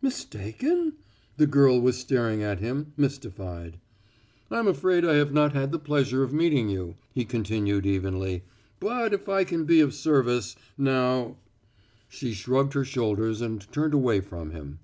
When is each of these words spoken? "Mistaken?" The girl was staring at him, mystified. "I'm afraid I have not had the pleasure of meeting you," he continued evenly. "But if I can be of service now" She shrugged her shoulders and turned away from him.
"Mistaken?" 0.00 0.94
The 1.36 1.46
girl 1.46 1.78
was 1.78 1.98
staring 1.98 2.42
at 2.42 2.58
him, 2.58 2.94
mystified. 2.96 3.78
"I'm 4.50 4.66
afraid 4.66 5.04
I 5.04 5.16
have 5.16 5.30
not 5.34 5.52
had 5.52 5.72
the 5.72 5.78
pleasure 5.78 6.22
of 6.22 6.32
meeting 6.32 6.70
you," 6.70 6.94
he 7.12 7.26
continued 7.26 7.84
evenly. 7.84 8.44
"But 8.80 9.12
if 9.12 9.28
I 9.28 9.44
can 9.44 9.66
be 9.66 9.80
of 9.80 9.92
service 9.92 10.56
now" 10.78 11.36
She 12.08 12.32
shrugged 12.32 12.72
her 12.72 12.86
shoulders 12.86 13.42
and 13.42 13.70
turned 13.72 13.92
away 13.92 14.22
from 14.22 14.52
him. 14.52 14.78